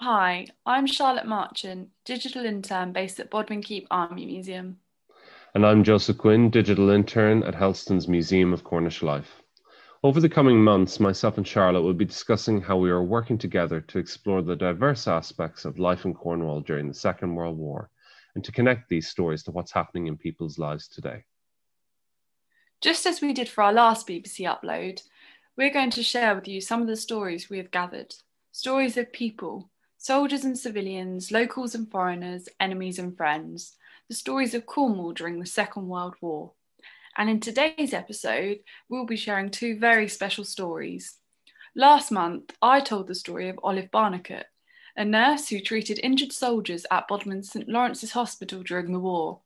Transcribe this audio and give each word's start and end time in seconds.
Hi, 0.00 0.46
I'm 0.64 0.86
Charlotte 0.86 1.26
Marchant, 1.26 1.88
digital 2.04 2.44
intern 2.44 2.92
based 2.92 3.18
at 3.18 3.30
Bodmin 3.30 3.64
Keep 3.64 3.88
Army 3.90 4.26
Museum. 4.26 4.78
And 5.56 5.66
I'm 5.66 5.82
Joseph 5.82 6.18
Quinn, 6.18 6.50
digital 6.50 6.90
intern 6.90 7.42
at 7.42 7.56
Helston's 7.56 8.06
Museum 8.06 8.52
of 8.52 8.62
Cornish 8.62 9.02
Life. 9.02 9.42
Over 10.04 10.20
the 10.20 10.28
coming 10.28 10.62
months, 10.62 11.00
myself 11.00 11.36
and 11.36 11.46
Charlotte 11.46 11.82
will 11.82 11.94
be 11.94 12.04
discussing 12.04 12.60
how 12.60 12.76
we 12.76 12.90
are 12.90 13.02
working 13.02 13.38
together 13.38 13.80
to 13.80 13.98
explore 13.98 14.40
the 14.40 14.54
diverse 14.54 15.08
aspects 15.08 15.64
of 15.64 15.80
life 15.80 16.04
in 16.04 16.14
Cornwall 16.14 16.60
during 16.60 16.86
the 16.86 16.94
Second 16.94 17.34
World 17.34 17.58
War 17.58 17.90
and 18.36 18.44
to 18.44 18.52
connect 18.52 18.88
these 18.88 19.08
stories 19.08 19.42
to 19.42 19.50
what's 19.50 19.72
happening 19.72 20.06
in 20.06 20.16
people's 20.16 20.60
lives 20.60 20.86
today. 20.86 21.24
Just 22.80 23.04
as 23.04 23.20
we 23.20 23.32
did 23.32 23.48
for 23.48 23.64
our 23.64 23.72
last 23.72 24.06
BBC 24.06 24.42
upload, 24.42 25.02
we're 25.56 25.72
going 25.72 25.90
to 25.90 26.04
share 26.04 26.36
with 26.36 26.46
you 26.46 26.60
some 26.60 26.82
of 26.82 26.86
the 26.86 26.94
stories 26.94 27.50
we 27.50 27.58
have 27.58 27.72
gathered 27.72 28.14
stories 28.52 28.96
of 28.96 29.12
people 29.12 29.70
soldiers 29.98 30.44
and 30.44 30.56
civilians, 30.56 31.32
locals 31.32 31.74
and 31.74 31.90
foreigners, 31.90 32.48
enemies 32.60 32.98
and 33.00 33.16
friends, 33.16 33.76
the 34.08 34.14
stories 34.14 34.54
of 34.54 34.64
Cornwall 34.64 35.12
during 35.12 35.40
the 35.40 35.46
Second 35.46 35.88
World 35.88 36.14
War. 36.20 36.52
And 37.16 37.28
in 37.28 37.40
today's 37.40 37.92
episode, 37.92 38.60
we'll 38.88 39.06
be 39.06 39.16
sharing 39.16 39.50
two 39.50 39.76
very 39.76 40.08
special 40.08 40.44
stories. 40.44 41.16
Last 41.74 42.12
month, 42.12 42.54
I 42.62 42.80
told 42.80 43.08
the 43.08 43.14
story 43.14 43.48
of 43.48 43.58
Olive 43.62 43.90
Barnicott, 43.90 44.44
a 44.96 45.04
nurse 45.04 45.48
who 45.48 45.60
treated 45.60 45.98
injured 46.00 46.32
soldiers 46.32 46.86
at 46.92 47.08
Bodmin 47.08 47.42
St 47.42 47.68
Lawrence's 47.68 48.12
Hospital 48.12 48.62
during 48.62 48.92
the 48.92 49.00
war. 49.00 49.40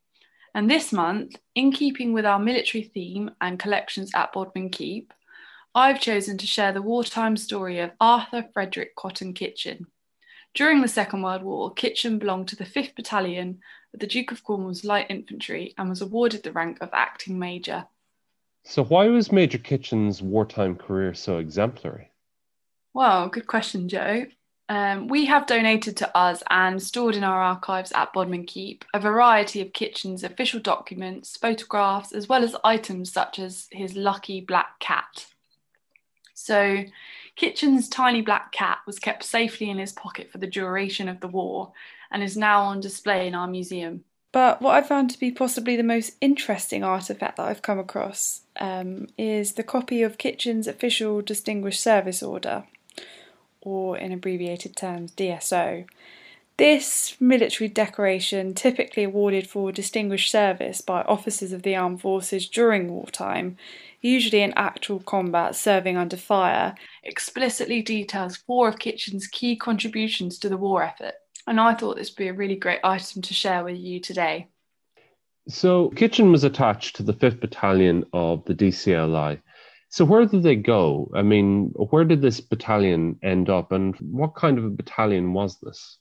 And 0.55 0.71
this 0.71 0.93
month, 0.93 1.37
in 1.55 1.73
keeping 1.73 2.13
with 2.13 2.27
our 2.27 2.39
military 2.39 2.85
theme 2.85 3.31
and 3.41 3.59
collections 3.59 4.11
at 4.15 4.35
Bodmin 4.35 4.69
Keep, 4.69 5.15
I've 5.75 6.01
chosen 6.01 6.37
to 6.37 6.47
share 6.47 6.73
the 6.73 6.83
wartime 6.83 7.39
story 7.39 7.81
of 7.81 7.93
Arthur 7.99 8.47
Frederick 8.53 8.95
Cotton 8.95 9.33
Kitchen. 9.33 9.87
During 10.55 10.83
the 10.83 10.89
Second 10.89 11.23
World 11.23 11.43
War, 11.43 11.73
Kitchen 11.73 12.19
belonged 12.19 12.49
to 12.49 12.57
the 12.57 12.65
5th 12.65 12.95
Battalion 12.95 13.61
of 13.95 14.01
the 14.01 14.07
Duke 14.07 14.33
of 14.33 14.45
Cornwall's 14.45 14.85
Light 14.85 15.07
Infantry 15.09 15.75
and 15.79 15.89
was 15.89 16.03
awarded 16.03 16.43
the 16.43 16.53
rank 16.53 16.79
of 16.81 16.91
acting 16.93 17.39
major. 17.39 17.87
So, 18.65 18.85
why 18.85 19.09
was 19.09 19.33
Major 19.33 19.59
Kitchen's 19.59 20.23
wartime 20.23 20.77
career 20.77 21.15
so 21.15 21.39
exemplary? 21.39 22.11
Well, 22.95 23.29
good 23.29 23.47
question, 23.47 23.89
Joe. 23.89 24.27
Um, 24.69 25.09
we 25.09 25.27
have 25.27 25.47
donated 25.47 25.97
to 25.99 26.17
us 26.17 26.43
and 26.49 26.81
stored 26.83 27.17
in 27.17 27.25
our 27.25 27.43
archives 27.43 27.93
at 27.93 28.13
Bodmin 28.13 28.47
Keep 28.47 28.85
a 28.95 29.01
variety 29.01 29.61
of 29.61 29.73
Kitchen's 29.73 30.23
official 30.23 30.61
documents, 30.61 31.37
photographs, 31.37 32.13
as 32.13 32.29
well 32.29 32.45
as 32.45 32.57
items 32.63 33.13
such 33.13 33.39
as 33.39 33.69
his 33.73 33.97
lucky 33.97 34.41
black 34.41 34.79
cat. 34.79 35.27
So, 36.35 36.85
Kitchen's 37.37 37.89
tiny 37.89 38.21
black 38.21 38.53
cat 38.53 38.79
was 38.87 38.99
kept 38.99 39.25
safely 39.25 39.71
in 39.71 39.79
his 39.79 39.93
pocket 39.93 40.31
for 40.31 40.39
the 40.39 40.47
duration 40.47 41.09
of 41.09 41.21
the 41.21 41.29
war 41.29 41.73
and 42.11 42.23
is 42.23 42.37
now 42.37 42.63
on 42.63 42.81
display 42.81 43.27
in 43.27 43.35
our 43.35 43.47
museum. 43.47 44.05
But 44.33 44.63
what 44.63 44.75
I 44.75 44.87
found 44.87 45.11
to 45.11 45.21
be 45.21 45.31
possibly 45.31 45.77
the 45.77 45.83
most 45.83 46.17
interesting 46.21 46.81
artefact 46.83 47.37
that 47.37 47.41
I've 47.41 47.63
come 47.63 47.79
across 47.79 48.43
um, 48.59 49.09
is 49.19 49.53
the 49.53 49.63
copy 49.63 50.03
of 50.03 50.19
Kitchen's 50.19 50.67
official 50.67 51.21
Distinguished 51.21 51.81
Service 51.81 52.23
Order, 52.23 52.65
or 53.61 53.99
in 53.99 54.11
abbreviated 54.11 54.75
terms, 54.75 55.13
DSO. 55.13 55.87
This 56.57 57.17
military 57.21 57.69
decoration, 57.69 58.55
typically 58.55 59.05
awarded 59.05 59.49
for 59.49 59.73
distinguished 59.73 60.31
service 60.31 60.81
by 60.81 61.03
officers 61.03 61.53
of 61.53 61.63
the 61.63 61.75
armed 61.75 62.01
forces 62.01 62.49
during 62.49 62.91
wartime, 62.91 63.57
usually 64.01 64.43
in 64.43 64.53
actual 64.55 65.01
combat 65.01 65.57
serving 65.57 65.97
under 65.97 66.17
fire, 66.17 66.75
explicitly 67.03 67.83
details 67.83 68.37
four 68.37 68.69
of 68.69 68.79
Kitchen's 68.79 69.27
key 69.27 69.57
contributions 69.57 70.39
to 70.41 70.49
the 70.49 70.57
war 70.57 70.83
effort. 70.83 71.15
And 71.47 71.61
I 71.61 71.75
thought 71.75 71.97
this 71.97 72.11
would 72.11 72.17
be 72.17 72.29
a 72.29 72.35
really 72.35 72.57
great 72.57 72.81
item 72.85 73.23
to 73.23 73.35
share 73.35 73.65
with 73.65 73.77
you 73.77 74.01
today. 74.01 74.49
So, 75.49 75.89
Kitchen 75.91 76.31
was 76.31 76.45
attached 76.45 76.97
to 76.97 77.03
the 77.03 77.15
5th 77.15 77.41
Battalion 77.41 78.05
of 78.13 78.45
the 78.45 78.55
DCLI. 78.55 79.41
So, 79.89 80.05
where 80.05 80.25
did 80.25 80.45
they 80.45 80.55
go? 80.55 81.11
I 81.15 81.23
mean, 81.23 81.73
where 81.75 82.05
did 82.05 82.23
this 82.23 82.41
battalion 82.41 83.19
end 83.23 83.51
up, 83.51 83.73
and 83.73 83.97
what 83.97 84.37
kind 84.37 84.57
of 84.57 84.65
a 84.65 84.71
battalion 84.71 85.33
was 85.33 85.59
this? 85.59 85.99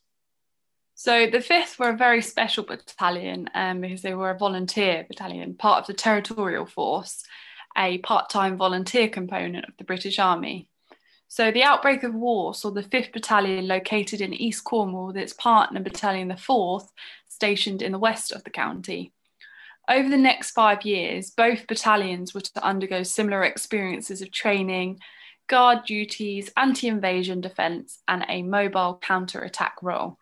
So 0.94 1.26
the 1.26 1.38
5th 1.38 1.80
were 1.80 1.90
a 1.90 1.96
very 1.96 2.22
special 2.22 2.64
battalion 2.64 3.50
um, 3.54 3.80
because 3.80 4.02
they 4.02 4.14
were 4.14 4.30
a 4.30 4.38
volunteer 4.38 5.04
battalion, 5.08 5.54
part 5.54 5.80
of 5.80 5.86
the 5.88 5.94
Territorial 5.94 6.64
Force, 6.64 7.24
a 7.76 7.98
part 7.98 8.30
time 8.30 8.56
volunteer 8.56 9.08
component 9.08 9.64
of 9.64 9.76
the 9.78 9.84
British 9.84 10.20
Army. 10.20 10.68
So 11.32 11.50
the 11.50 11.62
outbreak 11.62 12.02
of 12.02 12.14
war 12.14 12.52
saw 12.52 12.70
the 12.70 12.82
5th 12.82 13.10
Battalion 13.10 13.66
located 13.66 14.20
in 14.20 14.34
East 14.34 14.64
Cornwall 14.64 15.06
with 15.06 15.16
its 15.16 15.32
partner 15.32 15.80
battalion, 15.80 16.28
the 16.28 16.34
4th, 16.34 16.88
stationed 17.26 17.80
in 17.80 17.90
the 17.90 17.98
west 17.98 18.32
of 18.32 18.44
the 18.44 18.50
county. 18.50 19.14
Over 19.88 20.10
the 20.10 20.18
next 20.18 20.50
five 20.50 20.82
years, 20.82 21.30
both 21.30 21.66
battalions 21.66 22.34
were 22.34 22.42
to 22.42 22.62
undergo 22.62 23.02
similar 23.02 23.44
experiences 23.44 24.20
of 24.20 24.30
training, 24.30 25.00
guard 25.46 25.86
duties, 25.86 26.50
anti 26.54 26.86
invasion 26.86 27.40
defence, 27.40 28.00
and 28.06 28.26
a 28.28 28.42
mobile 28.42 28.98
counter 29.00 29.40
attack 29.40 29.76
role. 29.80 30.18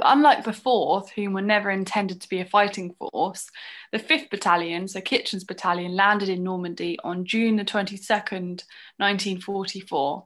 But 0.00 0.14
unlike 0.14 0.44
the 0.44 0.52
4th, 0.52 1.10
whom 1.10 1.34
were 1.34 1.42
never 1.42 1.70
intended 1.70 2.22
to 2.22 2.28
be 2.30 2.40
a 2.40 2.46
fighting 2.46 2.94
force, 2.94 3.50
the 3.92 3.98
5th 3.98 4.30
Battalion, 4.30 4.88
so 4.88 4.98
Kitchen's 5.02 5.44
battalion, 5.44 5.94
landed 5.94 6.30
in 6.30 6.42
Normandy 6.42 6.98
on 7.04 7.26
June 7.26 7.56
the 7.56 7.66
22nd, 7.66 8.64
1944. 8.96 10.24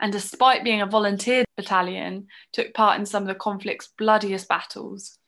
And 0.00 0.10
despite 0.10 0.64
being 0.64 0.80
a 0.80 0.86
volunteer 0.86 1.44
battalion, 1.54 2.28
took 2.54 2.72
part 2.72 2.98
in 2.98 3.04
some 3.04 3.24
of 3.24 3.28
the 3.28 3.34
conflict's 3.34 3.90
bloodiest 3.98 4.48
battles. 4.48 5.18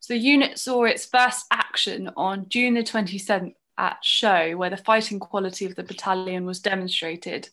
So 0.00 0.12
the 0.12 0.20
unit 0.20 0.58
saw 0.58 0.84
its 0.84 1.06
first 1.06 1.46
action 1.50 2.10
on 2.18 2.46
June 2.50 2.74
the 2.74 2.82
27th 2.82 3.54
at 3.78 4.02
Cheux, 4.02 4.54
where 4.54 4.68
the 4.68 4.76
fighting 4.76 5.18
quality 5.18 5.64
of 5.64 5.76
the 5.76 5.82
battalion 5.82 6.44
was 6.44 6.60
demonstrated 6.60 7.48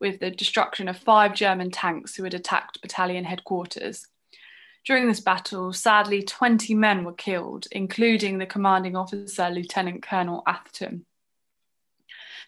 with 0.00 0.20
the 0.20 0.30
destruction 0.30 0.86
of 0.86 0.98
five 0.98 1.34
German 1.34 1.70
tanks 1.70 2.14
who 2.14 2.24
had 2.24 2.34
attacked 2.34 2.82
battalion 2.82 3.24
headquarters. 3.24 4.06
During 4.84 5.08
this 5.08 5.20
battle, 5.20 5.72
sadly, 5.72 6.22
20 6.22 6.74
men 6.74 7.04
were 7.04 7.12
killed, 7.12 7.66
including 7.70 8.38
the 8.38 8.46
commanding 8.46 8.96
officer, 8.96 9.50
Lieutenant 9.50 10.02
Colonel 10.02 10.42
Atherton. 10.46 11.04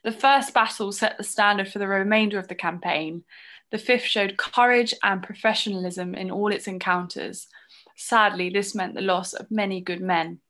The 0.03 0.13
first 0.13 0.55
battle 0.55 0.93
set 0.93 1.19
the 1.19 1.25
standard 1.25 1.69
for 1.69 1.79
the 1.79 1.87
remainder 1.87 2.39
of 2.39 2.49
the 2.49 2.55
campaign. 2.55 3.25
The 3.71 3.79
fifth 3.79 4.05
showed 4.05 4.37
courage 4.37 4.95
and 5.03 5.23
professionalism 5.23 6.15
in 6.15 6.31
all 6.31 6.53
its 6.53 6.67
encounters. 6.67 7.49
Sadly, 7.97 8.51
this 8.51 8.75
meant 8.75 8.95
the 8.95 9.03
loss 9.03 9.33
of 9.35 9.51
many 9.51 9.81
good 9.81 10.01
men. 10.01 10.41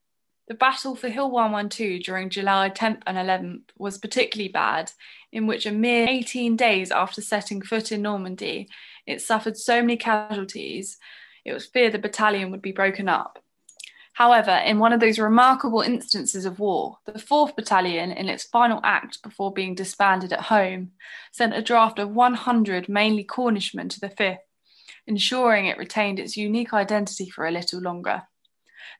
The 0.48 0.54
battle 0.54 0.96
for 0.96 1.08
Hill 1.08 1.30
112 1.30 2.02
during 2.02 2.30
July 2.30 2.70
10th 2.70 3.02
and 3.06 3.16
11th 3.16 3.62
was 3.76 3.98
particularly 3.98 4.50
bad, 4.50 4.92
in 5.30 5.46
which 5.46 5.66
a 5.66 5.72
mere 5.72 6.08
18 6.08 6.56
days 6.56 6.90
after 6.90 7.20
setting 7.20 7.62
foot 7.62 7.92
in 7.92 8.02
Normandy, 8.02 8.68
it 9.06 9.20
suffered 9.20 9.56
so 9.56 9.80
many 9.80 9.96
casualties 9.96 10.98
it 11.44 11.52
was 11.52 11.66
feared 11.66 11.92
the 11.92 11.98
battalion 11.98 12.50
would 12.50 12.62
be 12.62 12.72
broken 12.72 13.08
up. 13.08 13.38
However, 14.14 14.50
in 14.50 14.78
one 14.78 14.92
of 14.92 15.00
those 15.00 15.18
remarkable 15.18 15.80
instances 15.80 16.44
of 16.44 16.58
war, 16.58 16.98
the 17.06 17.12
4th 17.12 17.56
Battalion, 17.56 18.12
in 18.12 18.28
its 18.28 18.44
final 18.44 18.80
act 18.84 19.22
before 19.22 19.52
being 19.52 19.74
disbanded 19.74 20.32
at 20.32 20.42
home, 20.42 20.92
sent 21.30 21.54
a 21.54 21.62
draft 21.62 21.98
of 21.98 22.14
100 22.14 22.88
mainly 22.88 23.24
Cornishmen 23.24 23.88
to 23.88 24.00
the 24.00 24.10
5th, 24.10 24.38
ensuring 25.06 25.66
it 25.66 25.78
retained 25.78 26.18
its 26.18 26.36
unique 26.36 26.74
identity 26.74 27.30
for 27.30 27.46
a 27.46 27.50
little 27.50 27.80
longer. 27.80 28.22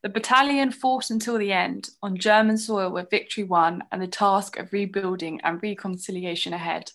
The 0.02 0.08
battalion 0.08 0.72
fought 0.72 1.10
until 1.10 1.38
the 1.38 1.52
end 1.52 1.90
on 2.02 2.16
German 2.16 2.56
soil 2.56 2.90
with 2.90 3.10
victory 3.10 3.44
won 3.44 3.84
and 3.92 4.00
the 4.00 4.06
task 4.06 4.58
of 4.58 4.72
rebuilding 4.72 5.40
and 5.44 5.62
reconciliation 5.62 6.54
ahead. 6.54 6.90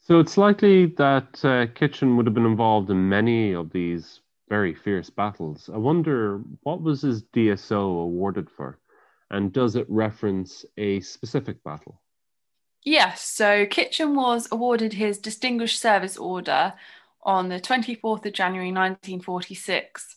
So 0.00 0.20
it's 0.20 0.36
likely 0.36 0.86
that 0.96 1.42
uh, 1.44 1.66
Kitchen 1.74 2.16
would 2.16 2.26
have 2.26 2.34
been 2.34 2.44
involved 2.44 2.90
in 2.90 3.08
many 3.08 3.54
of 3.54 3.70
these 3.70 4.20
very 4.48 4.74
fierce 4.74 5.10
battles. 5.10 5.70
I 5.72 5.78
wonder 5.78 6.42
what 6.62 6.82
was 6.82 7.02
his 7.02 7.22
DSO 7.22 8.02
awarded 8.02 8.50
for, 8.50 8.78
and 9.30 9.52
does 9.52 9.76
it 9.76 9.86
reference 9.88 10.64
a 10.76 11.00
specific 11.00 11.62
battle? 11.64 12.00
Yes, 12.84 13.22
so 13.22 13.64
Kitchen 13.66 14.14
was 14.14 14.48
awarded 14.52 14.92
his 14.92 15.18
Distinguished 15.18 15.80
Service 15.80 16.18
Order 16.18 16.74
on 17.22 17.48
the 17.48 17.58
24th 17.58 18.26
of 18.26 18.32
January 18.34 18.72
1946, 18.72 20.16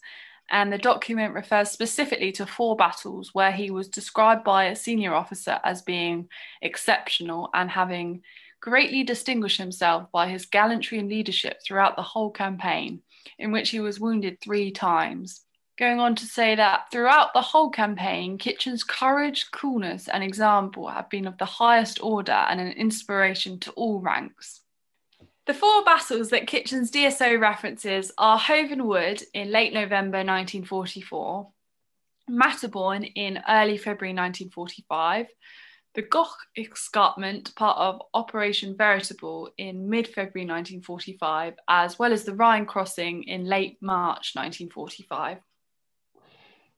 and 0.50 0.71
the 0.71 0.77
document 0.77 1.33
refers 1.33 1.71
specifically 1.71 2.33
to 2.33 2.45
four 2.45 2.75
battles 2.75 3.33
where 3.33 3.53
he 3.53 3.71
was 3.71 3.88
described 3.88 4.44
by 4.44 4.65
a 4.65 4.75
senior 4.75 5.13
officer 5.13 5.59
as 5.63 5.81
being 5.81 6.27
exceptional 6.62 7.50
and 7.53 7.69
having 7.69 8.21
greatly 8.59 9.03
distinguished 9.03 9.57
himself 9.59 10.12
by 10.12 10.27
his 10.27 10.45
gallantry 10.45 11.00
and 11.00 11.09
leadership 11.09 11.62
throughout 11.63 11.95
the 11.95 12.01
whole 12.01 12.31
campaign 12.31 13.01
in 13.38 13.51
which 13.51 13.69
he 13.69 13.79
was 13.79 14.00
wounded 14.00 14.39
three 14.39 14.71
times. 14.71 15.41
Going 15.77 16.00
on 16.00 16.15
to 16.15 16.25
say 16.25 16.56
that 16.56 16.89
throughout 16.91 17.33
the 17.33 17.41
whole 17.41 17.69
campaign, 17.69 18.39
Kitchen's 18.39 18.83
courage, 18.83 19.51
coolness, 19.51 20.07
and 20.07 20.24
example 20.24 20.88
have 20.88 21.09
been 21.09 21.27
of 21.27 21.38
the 21.38 21.45
highest 21.45 22.01
order 22.01 22.31
and 22.31 22.59
an 22.59 22.71
inspiration 22.71 23.59
to 23.59 23.71
all 23.71 24.00
ranks. 24.00 24.62
The 25.45 25.53
four 25.53 25.83
battles 25.85 26.31
that 26.31 26.47
Kitchen's 26.47 26.91
DSO 26.91 27.39
references 27.39 28.12
are 28.18 28.38
Hoven 28.38 28.85
Wood 28.85 29.21
in 29.33 29.51
late 29.51 29.71
November 29.71 30.18
1944, 30.18 31.47
Materborn 32.29 33.09
in 33.15 33.41
early 33.47 33.77
February 33.77 34.13
1945, 34.13 35.27
the 35.97 36.03
Goch 36.03 36.38
escarpment, 36.55 37.55
part 37.55 37.75
of 37.75 37.99
Operation 38.13 38.77
Veritable, 38.77 39.49
in 39.57 39.89
mid 39.89 40.07
February 40.07 40.47
1945, 40.47 41.55
as 41.67 41.97
well 41.97 42.13
as 42.13 42.23
the 42.23 42.35
Rhine 42.35 42.67
crossing 42.67 43.23
in 43.23 43.45
late 43.45 43.79
March 43.81 44.35
1945. 44.35 45.39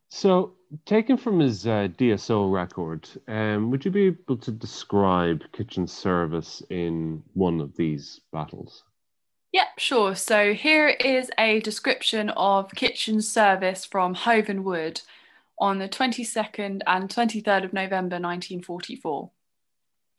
So, 0.08 0.54
taken 0.86 1.18
from 1.18 1.40
his 1.42 1.68
uh, 1.68 1.90
DSO 1.98 2.50
record, 2.50 3.10
um, 3.28 3.70
would 3.70 3.84
you 3.84 3.92
be 3.92 4.06
able 4.06 4.38
to 4.38 4.52
describe 4.52 5.44
kitchen 5.52 5.86
service 5.86 6.64
in 6.70 7.22
one 7.34 7.60
of 7.60 7.76
these 7.76 8.22
battles? 8.32 8.86
Yep, 9.52 9.68
sure. 9.80 10.16
So 10.16 10.54
here 10.54 10.88
is 10.88 11.30
a 11.38 11.60
description 11.60 12.30
of 12.30 12.72
kitchen 12.74 13.22
service 13.22 13.84
from 13.84 14.14
Hoven 14.14 14.64
Wood 14.64 15.02
on 15.60 15.80
the 15.80 15.90
22nd 15.90 16.82
and 16.88 17.10
23rd 17.10 17.66
of 17.66 17.74
November 17.74 18.16
1944. 18.16 19.32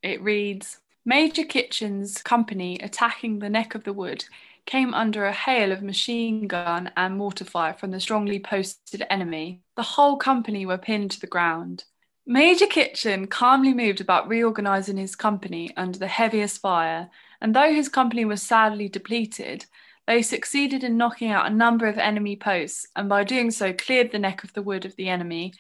It 0.02 0.22
reads 0.22 0.78
Major 1.04 1.44
Kitchen's 1.44 2.22
company 2.22 2.78
attacking 2.82 3.38
the 3.38 3.50
neck 3.50 3.74
of 3.74 3.84
the 3.84 3.92
wood 3.92 4.24
came 4.66 4.94
under 4.94 5.24
a 5.24 5.32
hail 5.32 5.72
of 5.72 5.82
machine 5.82 6.46
gun 6.46 6.90
and 6.96 7.16
mortar 7.16 7.44
fire 7.44 7.74
from 7.74 7.90
the 7.90 8.00
strongly 8.00 8.38
posted 8.38 9.04
enemy. 9.10 9.62
The 9.76 9.82
whole 9.82 10.16
company 10.16 10.66
were 10.66 10.78
pinned 10.78 11.10
to 11.12 11.20
the 11.20 11.26
ground. 11.26 11.84
Major 12.26 12.66
Kitchen 12.66 13.26
calmly 13.26 13.74
moved 13.74 14.00
about 14.00 14.28
reorganising 14.28 14.96
his 14.96 15.16
company 15.16 15.70
under 15.76 15.98
the 15.98 16.06
heaviest 16.06 16.60
fire, 16.60 17.10
and 17.40 17.56
though 17.56 17.72
his 17.72 17.88
company 17.88 18.24
was 18.24 18.42
sadly 18.42 18.88
depleted, 18.88 19.66
they 20.10 20.22
succeeded 20.22 20.82
in 20.82 20.96
knocking 20.96 21.30
out 21.30 21.46
a 21.46 21.54
number 21.54 21.86
of 21.86 21.96
enemy 21.96 22.34
posts, 22.34 22.84
and 22.96 23.08
by 23.08 23.22
doing 23.22 23.48
so 23.48 23.72
cleared 23.72 24.10
the 24.10 24.18
neck 24.18 24.42
of 24.42 24.52
the 24.54 24.62
wood 24.62 24.84
of 24.84 24.96
the 24.96 25.08
enemy 25.08 25.52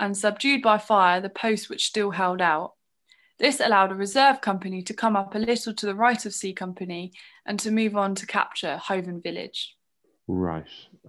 and 0.00 0.16
subdued 0.16 0.62
by 0.62 0.78
fire 0.78 1.20
the 1.20 1.28
posts 1.28 1.68
which 1.68 1.84
still 1.84 2.10
held 2.10 2.40
out. 2.40 2.72
This 3.38 3.60
allowed 3.60 3.92
a 3.92 3.94
reserve 3.94 4.40
company 4.40 4.80
to 4.84 4.94
come 4.94 5.16
up 5.16 5.34
a 5.34 5.38
little 5.38 5.74
to 5.74 5.84
the 5.84 5.94
right 5.94 6.24
of 6.24 6.32
C 6.32 6.54
Company 6.54 7.12
and 7.44 7.60
to 7.60 7.70
move 7.70 7.94
on 7.94 8.14
to 8.14 8.26
capture 8.26 8.78
Hoven 8.78 9.20
village. 9.20 9.76
Right. 10.28 10.64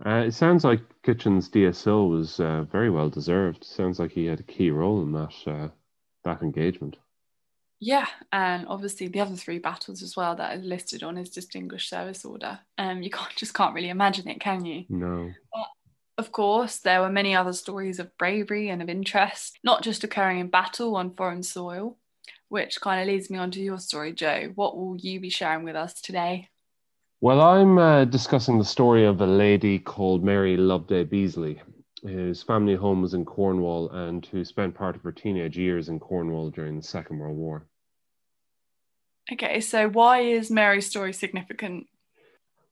Uh, 0.05 0.25
it 0.27 0.33
sounds 0.33 0.65
like 0.65 0.81
Kitchen's 1.01 1.47
DSO 1.47 2.09
was 2.09 2.41
uh, 2.41 2.63
very 2.69 2.89
well 2.89 3.09
deserved. 3.09 3.63
Sounds 3.63 3.99
like 3.99 4.11
he 4.11 4.25
had 4.25 4.41
a 4.41 4.51
key 4.51 4.69
role 4.69 5.01
in 5.01 5.13
that 5.13 5.33
uh, 5.47 5.69
that 6.25 6.41
engagement. 6.41 6.97
Yeah, 7.79 8.07
and 8.31 8.67
obviously 8.67 9.07
the 9.07 9.19
other 9.19 9.35
three 9.35 9.59
battles 9.59 10.01
as 10.01 10.15
well 10.15 10.35
that 10.35 10.57
are 10.57 10.61
listed 10.61 11.03
on 11.03 11.17
his 11.17 11.29
distinguished 11.29 11.89
service 11.89 12.23
order. 12.23 12.59
Um, 12.77 13.03
you 13.03 13.09
can't 13.09 13.33
just 13.35 13.53
can't 13.53 13.75
really 13.75 13.89
imagine 13.89 14.27
it, 14.27 14.39
can 14.39 14.65
you? 14.65 14.85
No. 14.89 15.31
But 15.53 15.67
of 16.17 16.31
course, 16.31 16.77
there 16.77 17.01
were 17.01 17.09
many 17.09 17.35
other 17.35 17.53
stories 17.53 17.99
of 17.99 18.17
bravery 18.17 18.69
and 18.69 18.81
of 18.81 18.89
interest, 18.89 19.59
not 19.63 19.83
just 19.83 20.03
occurring 20.03 20.39
in 20.39 20.47
battle 20.47 20.95
on 20.95 21.13
foreign 21.13 21.43
soil, 21.43 21.97
which 22.47 22.79
kind 22.79 23.01
of 23.01 23.07
leads 23.07 23.29
me 23.29 23.37
on 23.37 23.51
to 23.51 23.61
your 23.61 23.79
story, 23.79 24.13
Joe. 24.13 24.51
What 24.55 24.77
will 24.77 24.95
you 24.95 25.19
be 25.19 25.29
sharing 25.29 25.65
with 25.65 25.75
us 25.75 26.01
today? 26.01 26.49
Well, 27.21 27.41
I'm 27.41 27.77
uh, 27.77 28.05
discussing 28.05 28.59
the 28.59 28.65
story 28.65 29.05
of 29.05 29.19
a 29.19 29.25
lady 29.25 29.79
called 29.79 30.23
Mary 30.23 30.57
Loveday 30.57 31.03
Beasley, 31.03 31.61
whose 32.07 32.43
family 32.43 32.75
home 32.75 33.01
was 33.01 33.13
in 33.13 33.25
Cornwall 33.25 33.89
and 33.89 34.25
who 34.25 34.45
spent 34.45 34.75
part 34.75 34.95
of 34.95 35.03
her 35.03 35.11
teenage 35.11 35.57
years 35.57 35.89
in 35.89 35.99
Cornwall 35.99 36.49
during 36.49 36.77
the 36.77 36.83
Second 36.83 37.19
World 37.19 37.37
War. 37.37 37.67
Okay, 39.31 39.59
so 39.59 39.89
why 39.89 40.19
is 40.19 40.51
Mary's 40.51 40.85
story 40.85 41.11
significant? 41.11 41.87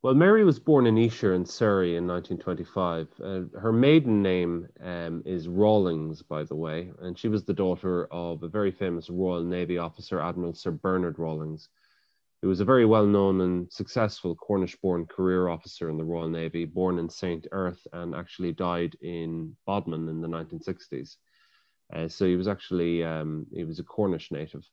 Well, 0.03 0.13
Mary 0.13 0.43
was 0.43 0.59
born 0.59 0.85
in 0.85 0.97
Esher 0.97 1.33
in 1.33 1.45
Surrey 1.45 1.95
in 1.95 2.05
1925. 2.05 3.07
Uh, 3.23 3.57
her 3.57 3.71
maiden 3.71 4.21
name 4.21 4.67
um, 4.83 5.23
is 5.25 5.47
Rawlings, 5.47 6.21
by 6.21 6.43
the 6.43 6.55
way, 6.55 6.91
and 7.01 7.17
she 7.17 7.29
was 7.29 7.45
the 7.45 7.53
daughter 7.53 8.07
of 8.11 8.43
a 8.43 8.49
very 8.49 8.71
famous 8.71 9.09
Royal 9.09 9.43
Navy 9.43 9.77
officer, 9.77 10.19
Admiral 10.19 10.53
Sir 10.53 10.71
Bernard 10.71 11.19
Rawlings, 11.19 11.69
who 12.43 12.49
was 12.49 12.59
a 12.59 12.65
very 12.65 12.85
well 12.85 13.05
known 13.05 13.39
and 13.39 13.71
successful 13.71 14.35
Cornish 14.35 14.75
born 14.81 15.05
career 15.05 15.47
officer 15.47 15.89
in 15.89 15.95
the 15.95 16.03
Royal 16.03 16.27
Navy, 16.27 16.65
born 16.65 16.99
in 16.99 17.09
St. 17.09 17.47
Erth 17.53 17.79
and 17.93 18.13
actually 18.13 18.51
died 18.51 18.97
in 19.01 19.55
Bodmin 19.65 20.09
in 20.09 20.19
the 20.19 20.27
1960s. 20.27 21.15
Uh, 21.95 22.09
so 22.09 22.25
he 22.25 22.35
was 22.35 22.49
actually 22.49 23.01
um, 23.01 23.47
he 23.53 23.63
was 23.63 23.79
a 23.79 23.83
Cornish 23.83 24.29
native, 24.29 24.67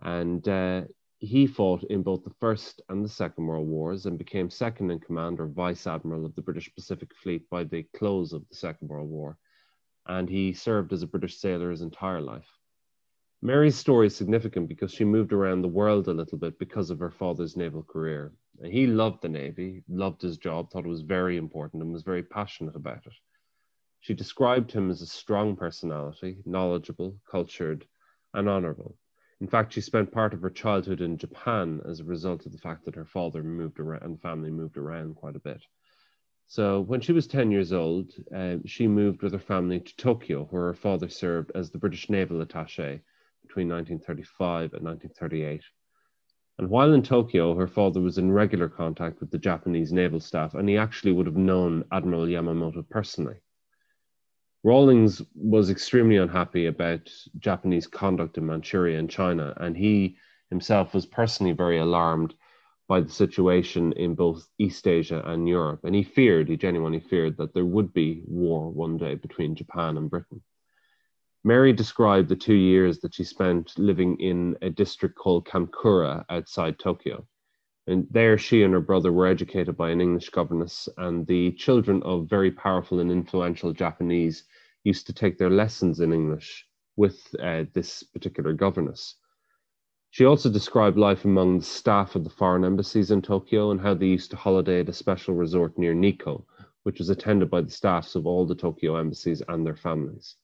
and 0.00 0.46
uh, 0.46 0.82
he 1.18 1.44
fought 1.44 1.82
in 1.90 2.04
both 2.04 2.22
the 2.22 2.34
First 2.38 2.82
and 2.88 3.04
the 3.04 3.08
Second 3.08 3.48
World 3.48 3.66
Wars 3.66 4.06
and 4.06 4.16
became 4.16 4.48
second 4.48 4.92
in 4.92 5.00
command 5.00 5.40
or 5.40 5.48
vice 5.48 5.88
admiral 5.88 6.24
of 6.24 6.36
the 6.36 6.42
British 6.42 6.72
Pacific 6.72 7.08
Fleet 7.20 7.50
by 7.50 7.64
the 7.64 7.82
close 7.96 8.32
of 8.32 8.48
the 8.48 8.54
Second 8.54 8.86
World 8.86 9.10
War. 9.10 9.36
And 10.06 10.30
he 10.30 10.52
served 10.52 10.92
as 10.92 11.02
a 11.02 11.08
British 11.08 11.38
sailor 11.38 11.72
his 11.72 11.82
entire 11.82 12.20
life. 12.20 12.46
Mary's 13.44 13.74
story 13.74 14.06
is 14.06 14.14
significant 14.14 14.68
because 14.68 14.92
she 14.92 15.04
moved 15.04 15.32
around 15.32 15.62
the 15.62 15.68
world 15.68 16.06
a 16.06 16.12
little 16.12 16.38
bit 16.38 16.56
because 16.60 16.90
of 16.90 17.00
her 17.00 17.10
father's 17.10 17.56
naval 17.56 17.82
career. 17.82 18.32
He 18.64 18.86
loved 18.86 19.20
the 19.20 19.28
Navy, 19.28 19.82
loved 19.88 20.22
his 20.22 20.38
job, 20.38 20.70
thought 20.70 20.84
it 20.84 20.88
was 20.88 21.02
very 21.02 21.36
important, 21.36 21.82
and 21.82 21.92
was 21.92 22.04
very 22.04 22.22
passionate 22.22 22.76
about 22.76 23.04
it. 23.04 23.14
She 23.98 24.14
described 24.14 24.70
him 24.70 24.90
as 24.90 25.02
a 25.02 25.06
strong 25.06 25.56
personality, 25.56 26.36
knowledgeable, 26.46 27.18
cultured, 27.28 27.84
and 28.32 28.48
honourable. 28.48 28.96
In 29.40 29.48
fact, 29.48 29.72
she 29.72 29.80
spent 29.80 30.12
part 30.12 30.34
of 30.34 30.42
her 30.42 30.50
childhood 30.50 31.00
in 31.00 31.18
Japan 31.18 31.80
as 31.84 31.98
a 31.98 32.04
result 32.04 32.46
of 32.46 32.52
the 32.52 32.58
fact 32.58 32.84
that 32.84 32.94
her 32.94 33.04
father 33.06 33.42
moved 33.42 33.80
around 33.80 34.04
and 34.04 34.14
the 34.14 34.20
family 34.20 34.52
moved 34.52 34.76
around 34.76 35.16
quite 35.16 35.34
a 35.34 35.40
bit. 35.40 35.64
So 36.46 36.80
when 36.80 37.00
she 37.00 37.12
was 37.12 37.26
10 37.26 37.50
years 37.50 37.72
old, 37.72 38.12
uh, 38.32 38.58
she 38.66 38.86
moved 38.86 39.20
with 39.20 39.32
her 39.32 39.40
family 39.40 39.80
to 39.80 39.96
Tokyo, 39.96 40.44
where 40.44 40.66
her 40.66 40.74
father 40.74 41.08
served 41.08 41.50
as 41.56 41.72
the 41.72 41.78
British 41.78 42.08
naval 42.08 42.44
attaché 42.44 43.00
between 43.52 43.68
1935 43.68 44.72
and 44.72 44.82
1938. 44.82 45.62
And 46.58 46.70
while 46.70 46.94
in 46.94 47.02
Tokyo, 47.02 47.54
her 47.54 47.66
father 47.66 48.00
was 48.00 48.16
in 48.16 48.32
regular 48.32 48.66
contact 48.66 49.20
with 49.20 49.30
the 49.30 49.36
Japanese 49.36 49.92
naval 49.92 50.20
staff, 50.20 50.54
and 50.54 50.66
he 50.66 50.78
actually 50.78 51.12
would 51.12 51.26
have 51.26 51.36
known 51.36 51.84
Admiral 51.92 52.24
Yamamoto 52.24 52.88
personally. 52.88 53.36
Rawlings 54.64 55.20
was 55.34 55.68
extremely 55.68 56.16
unhappy 56.16 56.64
about 56.66 57.10
Japanese 57.40 57.86
conduct 57.86 58.38
in 58.38 58.46
Manchuria 58.46 58.98
and 58.98 59.10
China, 59.10 59.52
and 59.58 59.76
he 59.76 60.16
himself 60.48 60.94
was 60.94 61.04
personally 61.04 61.52
very 61.52 61.78
alarmed 61.78 62.32
by 62.88 63.00
the 63.00 63.10
situation 63.10 63.92
in 63.92 64.14
both 64.14 64.48
East 64.58 64.86
Asia 64.86 65.22
and 65.26 65.46
Europe. 65.46 65.80
And 65.84 65.94
he 65.94 66.02
feared, 66.02 66.48
he 66.48 66.56
genuinely 66.56 67.00
feared, 67.00 67.36
that 67.36 67.52
there 67.52 67.66
would 67.66 67.92
be 67.92 68.22
war 68.26 68.70
one 68.70 68.96
day 68.96 69.14
between 69.14 69.54
Japan 69.54 69.98
and 69.98 70.08
Britain. 70.08 70.42
Mary 71.44 71.72
described 71.72 72.28
the 72.28 72.36
two 72.36 72.54
years 72.54 73.00
that 73.00 73.12
she 73.12 73.24
spent 73.24 73.76
living 73.76 74.16
in 74.20 74.56
a 74.62 74.70
district 74.70 75.16
called 75.16 75.44
Kamakura 75.44 76.24
outside 76.30 76.78
Tokyo. 76.78 77.26
And 77.88 78.06
there, 78.12 78.38
she 78.38 78.62
and 78.62 78.72
her 78.72 78.80
brother 78.80 79.12
were 79.12 79.26
educated 79.26 79.76
by 79.76 79.90
an 79.90 80.00
English 80.00 80.30
governess, 80.30 80.88
and 80.98 81.26
the 81.26 81.50
children 81.52 82.00
of 82.04 82.30
very 82.30 82.52
powerful 82.52 83.00
and 83.00 83.10
influential 83.10 83.72
Japanese 83.72 84.44
used 84.84 85.04
to 85.08 85.12
take 85.12 85.36
their 85.36 85.50
lessons 85.50 85.98
in 85.98 86.12
English 86.12 86.64
with 86.94 87.34
uh, 87.40 87.64
this 87.72 88.04
particular 88.04 88.52
governess. 88.52 89.16
She 90.10 90.24
also 90.24 90.48
described 90.48 90.96
life 90.96 91.24
among 91.24 91.58
the 91.58 91.64
staff 91.64 92.14
of 92.14 92.22
the 92.22 92.30
foreign 92.30 92.64
embassies 92.64 93.10
in 93.10 93.20
Tokyo 93.20 93.72
and 93.72 93.80
how 93.80 93.94
they 93.94 94.06
used 94.06 94.30
to 94.30 94.36
holiday 94.36 94.78
at 94.80 94.88
a 94.88 94.92
special 94.92 95.34
resort 95.34 95.76
near 95.76 95.92
Nikko, 95.92 96.46
which 96.84 97.00
was 97.00 97.10
attended 97.10 97.50
by 97.50 97.62
the 97.62 97.70
staffs 97.70 98.14
of 98.14 98.26
all 98.26 98.46
the 98.46 98.54
Tokyo 98.54 98.96
embassies 98.96 99.42
and 99.48 99.66
their 99.66 99.74
families. 99.76 100.36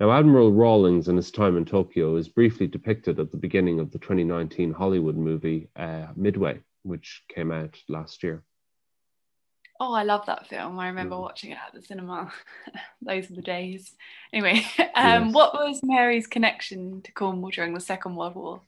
Now, 0.00 0.10
Admiral 0.10 0.52
Rawlings 0.52 1.06
and 1.06 1.16
his 1.16 1.30
time 1.30 1.56
in 1.56 1.64
Tokyo 1.64 2.16
is 2.16 2.28
briefly 2.28 2.66
depicted 2.66 3.20
at 3.20 3.30
the 3.30 3.36
beginning 3.36 3.78
of 3.78 3.92
the 3.92 3.98
2019 3.98 4.72
Hollywood 4.72 5.16
movie 5.16 5.68
uh, 5.76 6.08
Midway, 6.16 6.60
which 6.82 7.22
came 7.28 7.52
out 7.52 7.78
last 7.88 8.24
year. 8.24 8.42
Oh, 9.78 9.92
I 9.92 10.02
love 10.02 10.26
that 10.26 10.48
film. 10.48 10.78
I 10.78 10.88
remember 10.88 11.14
mm. 11.14 11.20
watching 11.20 11.50
it 11.50 11.58
at 11.64 11.74
the 11.74 11.82
cinema. 11.82 12.32
Those 13.02 13.30
are 13.30 13.34
the 13.34 13.42
days. 13.42 13.92
Anyway, 14.32 14.64
um, 14.94 15.26
yes. 15.26 15.34
what 15.34 15.54
was 15.54 15.80
Mary's 15.84 16.26
connection 16.26 17.02
to 17.02 17.12
Cornwall 17.12 17.50
during 17.50 17.74
the 17.74 17.80
Second 17.80 18.16
World 18.16 18.34
War? 18.34 18.62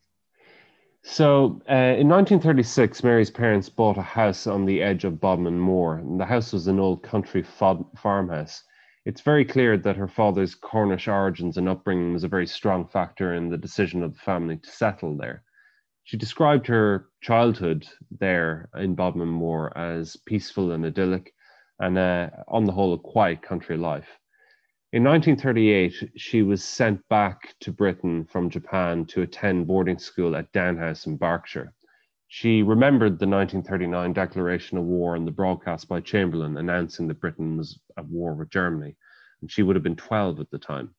So, 1.03 1.63
uh, 1.71 1.95
in 1.99 2.09
1936, 2.09 3.05
Mary's 3.05 3.31
parents 3.31 3.69
bought 3.69 3.97
a 3.97 4.03
house 4.03 4.49
on 4.49 4.65
the 4.65 4.83
edge 4.83 5.05
of 5.05 5.21
Bodmin 5.21 5.59
Moor. 5.59 5.99
And 5.99 6.21
the 6.21 6.25
house 6.25 6.53
was 6.53 6.67
an 6.67 6.81
old 6.81 7.03
country 7.03 7.43
farmhouse 7.43 8.65
it's 9.07 9.21
very 9.21 9.45
clear 9.45 9.79
that 9.79 9.97
her 9.97 10.09
father's 10.09 10.57
Cornish 10.57 11.07
origins 11.07 11.57
and 11.57 11.69
upbringing 11.69 12.13
was 12.13 12.25
a 12.25 12.29
very 12.29 12.47
strong 12.47 12.89
factor 12.89 13.35
in 13.35 13.49
the 13.49 13.57
decision 13.57 14.03
of 14.03 14.13
the 14.13 14.19
family 14.19 14.57
to 14.57 14.69
settle 14.69 15.17
there. 15.17 15.45
She 16.03 16.17
described 16.17 16.67
her 16.67 17.07
childhood 17.23 17.87
there 18.11 18.69
in 18.77 18.97
Bodmin 18.97 19.29
Moor 19.29 19.73
as 19.79 20.17
peaceful 20.27 20.73
and 20.73 20.85
idyllic, 20.85 21.33
and 21.79 21.97
uh, 21.97 22.31
on 22.49 22.65
the 22.65 22.73
whole, 22.73 22.95
a 22.95 22.99
quiet 22.99 23.43
country 23.43 23.77
life. 23.77 24.09
In 24.93 25.05
1938, 25.05 26.13
she 26.17 26.43
was 26.43 26.65
sent 26.65 27.01
back 27.09 27.55
to 27.61 27.71
Britain 27.71 28.25
from 28.25 28.51
Japan 28.51 29.05
to 29.07 29.23
attend 29.23 29.69
boarding 29.69 29.99
school 29.99 30.35
at 30.35 30.51
Downe 30.51 30.79
House 30.79 31.07
in 31.07 31.17
Berkshire. 31.17 31.73
She 32.29 32.63
remembered 32.63 33.19
the 33.19 33.27
1939 33.27 34.13
declaration 34.13 34.79
of 34.79 34.85
war 34.85 35.15
and 35.15 35.27
the 35.27 35.33
broadcast 35.33 35.89
by 35.89 36.01
Chamberlain 36.01 36.57
announcing 36.57 37.07
that 37.09 37.21
Britain 37.21 37.57
was 37.57 37.79
at 37.97 38.07
war 38.07 38.35
with 38.35 38.51
Germany, 38.51 38.97
and 39.41 39.51
she 39.51 39.63
would 39.63 39.77
have 39.77 39.83
been 39.85 39.97
12 39.97 40.41
at 40.41 40.51
the 40.51 40.59
time. 40.59 40.95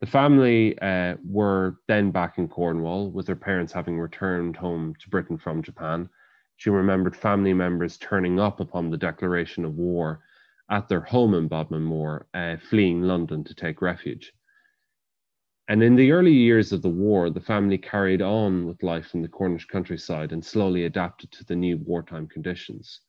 The 0.00 0.06
family 0.06 0.78
uh, 0.80 1.16
were 1.24 1.76
then 1.88 2.10
back 2.10 2.36
in 2.36 2.48
Cornwall, 2.48 3.10
with 3.10 3.26
their 3.26 3.36
parents 3.36 3.72
having 3.72 3.98
returned 3.98 4.56
home 4.56 4.94
to 4.96 5.08
Britain 5.08 5.38
from 5.38 5.62
Japan. 5.62 6.10
She 6.56 6.70
remembered 6.70 7.16
family 7.16 7.54
members 7.54 7.96
turning 7.96 8.38
up 8.38 8.60
upon 8.60 8.90
the 8.90 8.98
declaration 8.98 9.64
of 9.64 9.76
war 9.76 10.20
at 10.68 10.88
their 10.88 11.00
home 11.00 11.34
in 11.34 11.48
Bodmin 11.48 11.82
Moor, 11.82 12.26
uh, 12.34 12.56
fleeing 12.56 13.02
London 13.02 13.44
to 13.44 13.54
take 13.54 13.80
refuge. 13.80 14.32
And 15.68 15.82
in 15.82 15.94
the 15.94 16.10
early 16.10 16.32
years 16.32 16.72
of 16.72 16.82
the 16.82 16.90
war, 16.90 17.30
the 17.30 17.40
family 17.40 17.78
carried 17.78 18.20
on 18.20 18.66
with 18.66 18.82
life 18.82 19.14
in 19.14 19.22
the 19.22 19.28
Cornish 19.28 19.66
countryside 19.66 20.32
and 20.32 20.44
slowly 20.44 20.84
adapted 20.84 21.30
to 21.32 21.44
the 21.44 21.54
new 21.54 21.78
wartime 21.78 22.26
conditions. 22.26 23.00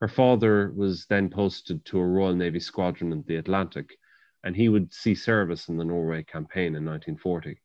Her 0.00 0.08
father 0.08 0.70
was 0.76 1.06
then 1.06 1.30
posted 1.30 1.82
to 1.86 1.98
a 1.98 2.06
Royal 2.06 2.34
Navy 2.34 2.60
squadron 2.60 3.10
in 3.10 3.22
the 3.26 3.36
Atlantic, 3.36 3.96
and 4.44 4.54
he 4.54 4.68
would 4.68 4.92
see 4.92 5.14
service 5.14 5.68
in 5.68 5.78
the 5.78 5.84
Norway 5.84 6.22
campaign 6.22 6.74
in 6.76 6.84
1940. 6.84 7.58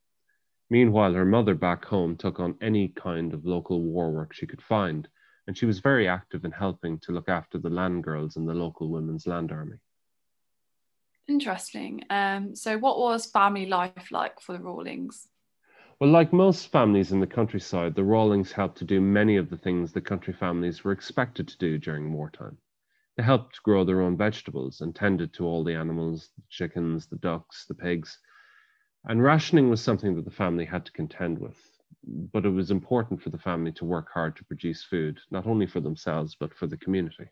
Meanwhile, 0.70 1.14
her 1.14 1.26
mother 1.26 1.54
back 1.54 1.84
home 1.84 2.16
took 2.16 2.40
on 2.40 2.58
any 2.62 2.88
kind 2.88 3.34
of 3.34 3.46
local 3.46 3.84
war 3.84 4.12
work 4.12 4.34
she 4.34 4.48
could 4.48 4.62
find, 4.62 5.10
and 5.48 5.58
she 5.58 5.66
was 5.66 5.80
very 5.80 6.08
active 6.08 6.46
in 6.46 6.52
helping 6.52 6.98
to 7.00 7.12
look 7.12 7.28
after 7.28 7.58
the 7.58 7.70
land 7.70 8.06
girls 8.06 8.38
in 8.38 8.46
the 8.46 8.54
local 8.54 8.90
Women's 8.90 9.28
Land 9.28 9.52
Army. 9.52 9.80
Interesting. 11.30 12.04
Um, 12.10 12.56
so, 12.56 12.80
what 12.80 12.98
was 12.98 13.28
family 13.28 13.68
life 13.68 14.12
like 14.12 14.42
for 14.42 14.54
the 14.54 14.64
Rawlings? 14.64 15.28
Well, 16.00 16.10
like 16.10 16.34
most 16.34 16.72
families 16.72 17.12
in 17.12 17.20
the 17.20 17.28
countryside, 17.28 17.94
the 17.94 18.04
Rawlings 18.04 18.52
helped 18.52 18.80
to 18.80 18.86
do 18.86 19.00
many 19.00 19.36
of 19.38 19.52
the 19.52 19.58
things 19.58 19.94
the 19.94 20.02
country 20.02 20.34
families 20.34 20.84
were 20.84 20.92
expected 20.92 21.48
to 21.48 21.58
do 21.60 21.78
during 21.78 22.12
wartime. 22.14 22.58
They 23.16 23.22
helped 23.22 23.62
grow 23.62 23.84
their 23.84 24.02
own 24.02 24.18
vegetables 24.18 24.82
and 24.82 24.96
tended 24.96 25.32
to 25.34 25.46
all 25.46 25.64
the 25.64 25.76
animals 25.76 26.32
the 26.36 26.42
chickens, 26.50 27.06
the 27.06 27.18
ducks, 27.18 27.66
the 27.68 27.76
pigs. 27.76 28.18
And 29.06 29.22
rationing 29.22 29.70
was 29.70 29.82
something 29.82 30.16
that 30.16 30.26
the 30.26 30.32
family 30.32 30.66
had 30.66 30.84
to 30.86 30.92
contend 30.94 31.38
with. 31.38 31.58
But 32.04 32.48
it 32.48 32.50
was 32.50 32.72
important 32.72 33.22
for 33.22 33.30
the 33.30 33.38
family 33.38 33.72
to 33.74 33.86
work 33.86 34.08
hard 34.12 34.36
to 34.38 34.46
produce 34.46 34.84
food, 34.84 35.20
not 35.30 35.46
only 35.46 35.68
for 35.68 35.80
themselves, 35.80 36.36
but 36.40 36.56
for 36.56 36.66
the 36.66 36.78
community. 36.78 37.28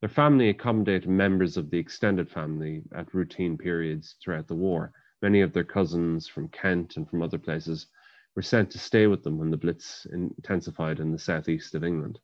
Their 0.00 0.08
family 0.08 0.48
accommodated 0.48 1.10
members 1.10 1.58
of 1.58 1.68
the 1.68 1.78
extended 1.78 2.30
family 2.30 2.82
at 2.94 3.12
routine 3.12 3.58
periods 3.58 4.16
throughout 4.22 4.48
the 4.48 4.54
war. 4.54 4.94
Many 5.20 5.42
of 5.42 5.52
their 5.52 5.64
cousins 5.64 6.26
from 6.26 6.48
Kent 6.48 6.96
and 6.96 7.06
from 7.06 7.20
other 7.20 7.38
places 7.38 7.86
were 8.34 8.40
sent 8.40 8.70
to 8.70 8.78
stay 8.78 9.06
with 9.06 9.22
them 9.22 9.36
when 9.36 9.50
the 9.50 9.58
Blitz 9.58 10.06
intensified 10.06 11.00
in 11.00 11.12
the 11.12 11.18
southeast 11.18 11.74
of 11.74 11.84
England. 11.84 12.18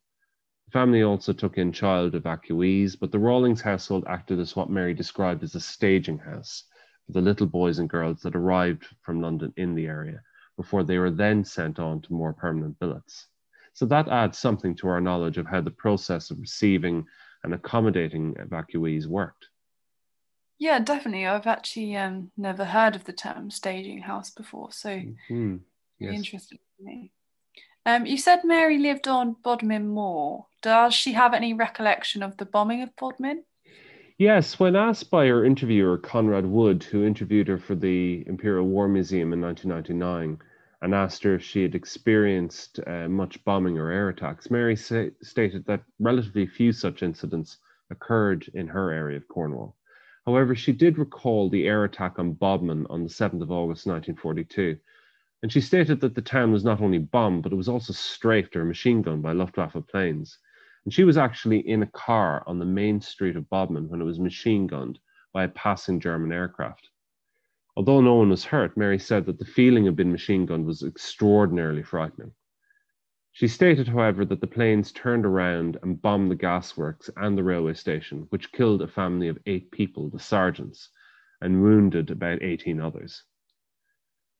The 0.65 0.71
family 0.71 1.03
also 1.03 1.33
took 1.33 1.59
in 1.59 1.71
child 1.71 2.13
evacuees, 2.13 2.99
but 2.99 3.11
the 3.11 3.19
Rawlings 3.19 3.61
household 3.61 4.05
acted 4.07 4.39
as 4.39 4.55
what 4.55 4.71
Mary 4.71 4.95
described 4.95 5.43
as 5.43 5.53
a 5.53 5.59
staging 5.59 6.17
house 6.17 6.63
for 7.05 7.11
the 7.11 7.21
little 7.21 7.45
boys 7.45 7.77
and 7.77 7.87
girls 7.87 8.21
that 8.23 8.35
arrived 8.35 8.87
from 9.03 9.21
London 9.21 9.53
in 9.55 9.75
the 9.75 9.85
area 9.85 10.23
before 10.55 10.83
they 10.83 10.97
were 10.97 11.11
then 11.11 11.45
sent 11.45 11.77
on 11.77 12.01
to 12.01 12.13
more 12.13 12.33
permanent 12.33 12.79
billets. 12.79 13.27
So 13.73 13.85
that 13.85 14.07
adds 14.07 14.39
something 14.39 14.73
to 14.77 14.87
our 14.87 14.99
knowledge 14.99 15.37
of 15.37 15.45
how 15.45 15.61
the 15.61 15.69
process 15.69 16.31
of 16.31 16.39
receiving 16.39 17.05
and 17.47 17.55
accommodating 17.55 18.33
evacuees 18.33 19.07
worked. 19.07 19.47
Yeah, 20.59 20.79
definitely. 20.79 21.25
I've 21.25 21.47
actually 21.47 21.95
um, 21.95 22.29
never 22.35 22.65
heard 22.65 22.95
of 22.95 23.05
the 23.05 23.13
term 23.13 23.49
staging 23.51 24.01
house 24.01 24.31
before, 24.31 24.73
so 24.73 24.89
mm-hmm. 24.89 25.57
yes. 25.97 26.13
interesting 26.13 26.59
to 26.77 26.83
me. 26.83 27.11
Um, 27.85 28.05
you 28.05 28.17
said 28.17 28.41
Mary 28.43 28.79
lived 28.79 29.07
on 29.07 29.37
Bodmin 29.45 29.87
Moor. 29.87 30.47
Does 30.61 30.93
she 30.93 31.13
have 31.13 31.33
any 31.33 31.53
recollection 31.53 32.21
of 32.21 32.35
the 32.35 32.45
bombing 32.45 32.81
of 32.81 32.93
Bodmin? 32.97 33.43
Yes, 34.17 34.59
when 34.59 34.75
asked 34.75 35.09
by 35.09 35.27
her 35.27 35.45
interviewer 35.45 35.97
Conrad 35.97 36.45
Wood, 36.45 36.83
who 36.83 37.05
interviewed 37.05 37.47
her 37.47 37.59
for 37.59 37.75
the 37.75 38.27
Imperial 38.27 38.67
War 38.67 38.89
Museum 38.89 39.31
in 39.31 39.39
1999, 39.39 40.37
and 40.81 40.93
asked 40.93 41.23
her 41.23 41.35
if 41.35 41.43
she 41.43 41.63
had 41.63 41.75
experienced 41.75 42.79
uh, 42.85 43.07
much 43.09 43.43
bombing 43.43 43.77
or 43.77 43.91
air 43.91 44.09
attacks, 44.09 44.51
Mary 44.51 44.75
sa- 44.75 45.09
stated 45.21 45.65
that 45.65 45.83
relatively 45.99 46.45
few 46.45 46.71
such 46.71 47.01
incidents 47.01 47.57
occurred 47.89 48.47
in 48.53 48.67
her 48.67 48.91
area 48.91 49.17
of 49.17 49.27
Cornwall. 49.27 49.75
However, 50.25 50.55
she 50.55 50.73
did 50.73 50.97
recall 50.97 51.49
the 51.49 51.67
air 51.67 51.85
attack 51.85 52.19
on 52.19 52.33
Bodmin 52.33 52.85
on 52.89 53.03
the 53.03 53.09
7th 53.09 53.41
of 53.41 53.51
August 53.51 53.87
1942, 53.87 54.77
and 55.41 55.51
she 55.51 55.61
stated 55.61 56.01
that 56.01 56.15
the 56.15 56.21
town 56.21 56.51
was 56.51 56.65
not 56.65 56.81
only 56.81 56.97
bombed, 56.97 57.43
but 57.43 57.53
it 57.53 57.55
was 57.55 57.69
also 57.69 57.93
strafed 57.93 58.55
or 58.55 58.65
machine 58.65 59.01
gunned 59.01 59.23
by 59.23 59.31
Luftwaffe 59.31 59.87
planes. 59.87 60.37
And 60.83 60.93
she 60.93 61.03
was 61.03 61.17
actually 61.17 61.59
in 61.67 61.83
a 61.83 61.87
car 61.87 62.43
on 62.45 62.59
the 62.59 62.65
main 62.65 63.01
street 63.01 63.35
of 63.35 63.49
Bodmin 63.49 63.89
when 63.89 64.01
it 64.01 64.05
was 64.05 64.19
machine 64.19 64.67
gunned 64.67 64.99
by 65.33 65.43
a 65.43 65.49
passing 65.49 65.99
German 65.99 66.31
aircraft. 66.31 66.89
Although 67.77 68.01
no 68.01 68.15
one 68.15 68.31
was 68.31 68.45
hurt, 68.45 68.75
Mary 68.75 68.97
said 68.97 69.27
that 69.27 69.37
the 69.37 69.45
feeling 69.45 69.87
of 69.87 69.95
being 69.95 70.11
machine 70.11 70.47
gunned 70.47 70.65
was 70.65 70.81
extraordinarily 70.81 71.83
frightening. 71.83 72.31
She 73.31 73.47
stated, 73.47 73.87
however, 73.87 74.25
that 74.25 74.41
the 74.41 74.47
planes 74.47 74.91
turned 74.91 75.27
around 75.27 75.77
and 75.83 76.01
bombed 76.01 76.31
the 76.31 76.35
gasworks 76.35 77.07
and 77.15 77.37
the 77.37 77.43
railway 77.43 77.75
station, 77.75 78.25
which 78.31 78.51
killed 78.51 78.81
a 78.81 78.87
family 78.87 79.27
of 79.27 79.37
eight 79.45 79.69
people, 79.69 80.09
the 80.09 80.17
sergeants, 80.17 80.89
and 81.39 81.61
wounded 81.61 82.09
about 82.09 82.41
18 82.41 82.81
others. 82.81 83.23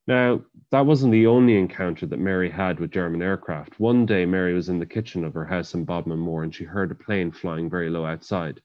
Now, 0.08 0.44
that 0.72 0.88
wasn't 0.88 1.12
the 1.12 1.28
only 1.28 1.60
encounter 1.60 2.08
that 2.08 2.18
Mary 2.18 2.50
had 2.50 2.80
with 2.80 2.90
German 2.90 3.22
aircraft. 3.22 3.80
One 3.80 4.08
day, 4.08 4.26
Mary 4.26 4.56
was 4.56 4.68
in 4.68 4.80
the 4.80 4.88
kitchen 4.88 5.24
of 5.24 5.36
her 5.36 5.46
house 5.46 5.76
in 5.76 5.86
Bodmin 5.86 6.18
Moor 6.18 6.42
and 6.42 6.56
she 6.56 6.64
heard 6.64 6.90
a 6.90 6.96
plane 6.96 7.32
flying 7.32 7.70
very 7.70 7.92
low 7.92 8.04
outside. 8.04 8.64